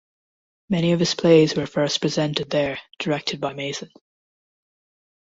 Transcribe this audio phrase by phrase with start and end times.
[0.67, 3.91] Many of his plays were first presented there, directed by Mason.